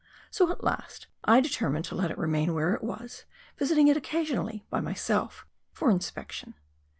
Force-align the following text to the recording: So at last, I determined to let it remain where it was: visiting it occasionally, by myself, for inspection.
So 0.31 0.51
at 0.51 0.63
last, 0.63 1.05
I 1.25 1.41
determined 1.41 1.85
to 1.85 1.93
let 1.95 2.09
it 2.09 2.17
remain 2.17 2.55
where 2.55 2.73
it 2.73 2.83
was: 2.83 3.25
visiting 3.55 3.87
it 3.87 3.95
occasionally, 3.97 4.65
by 4.71 4.79
myself, 4.81 5.45
for 5.73 5.91
inspection. 5.91 6.55